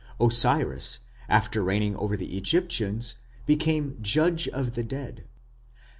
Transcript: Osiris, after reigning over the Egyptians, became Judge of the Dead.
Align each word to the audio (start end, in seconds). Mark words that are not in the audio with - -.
Osiris, 0.19 0.97
after 1.29 1.63
reigning 1.63 1.95
over 1.95 2.17
the 2.17 2.35
Egyptians, 2.35 3.17
became 3.45 3.99
Judge 4.01 4.47
of 4.47 4.73
the 4.73 4.81
Dead. 4.83 5.25